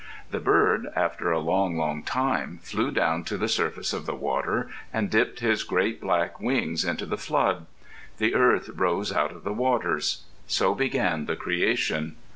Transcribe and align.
The 0.31 0.39
Bird, 0.39 0.87
after 0.95 1.31
a 1.31 1.37
long, 1.37 1.77
long 1.77 2.01
time, 2.01 2.59
flew 2.63 2.89
down 2.89 3.23
to 3.25 3.37
the 3.37 3.47
surface 3.47 3.93
of 3.93 4.07
the 4.07 4.15
water 4.15 4.67
and 4.91 5.11
dipped 5.11 5.41
his 5.41 5.63
great 5.63 6.01
black 6.01 6.39
wings 6.39 6.83
into 6.83 7.05
the 7.05 7.19
flood. 7.19 7.67
The 8.17 8.33
earth 8.33 8.67
arose 8.69 9.11
out 9.13 9.31
of 9.31 9.43
the 9.43 9.53
waters. 9.53 10.23
So 10.47 10.73
began 10.73 11.27
the 11.27 11.35
creation. 11.35 12.15